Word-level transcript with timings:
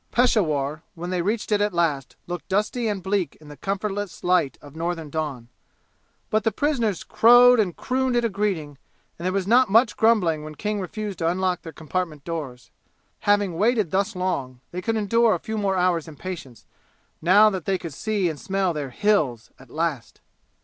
Peshawur, 0.11 0.81
when 0.95 1.11
they 1.11 1.21
reached 1.21 1.51
it 1.51 1.61
at 1.61 1.75
last, 1.75 2.15
looked 2.25 2.49
dusty 2.49 2.87
and 2.87 3.03
bleak 3.03 3.35
in 3.35 3.49
the 3.49 3.55
comfortless 3.55 4.23
light 4.23 4.57
of 4.59 4.75
Northern 4.75 5.11
dawn. 5.11 5.47
But 6.31 6.43
the 6.43 6.51
prisoners 6.51 7.03
crowed 7.03 7.59
and 7.59 7.75
crooned 7.75 8.15
it 8.15 8.25
a 8.25 8.29
greeting, 8.29 8.79
and 9.19 9.27
there 9.27 9.31
was 9.31 9.45
not 9.45 9.69
much 9.69 9.95
grumbling 9.95 10.43
when 10.43 10.55
King 10.55 10.79
refused 10.79 11.19
to 11.19 11.27
unlock 11.29 11.61
their 11.61 11.71
compartment 11.71 12.23
doors. 12.23 12.71
Having 13.19 13.57
waited 13.59 13.91
thus 13.91 14.15
long, 14.15 14.59
they 14.71 14.81
could 14.81 14.95
endure 14.97 15.35
a 15.35 15.39
few 15.39 15.55
more 15.55 15.77
hours 15.77 16.07
in 16.07 16.15
patience, 16.15 16.65
now 17.21 17.51
that 17.51 17.65
they 17.65 17.77
could 17.77 17.93
see 17.93 18.27
and 18.27 18.39
smell 18.39 18.73
their 18.73 18.89
"Hills" 18.89 19.51
at 19.59 19.69
last. 19.69 20.19